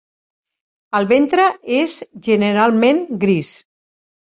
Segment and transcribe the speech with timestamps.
[0.99, 1.45] El ventre
[1.81, 1.99] és
[2.31, 3.55] generalment gris.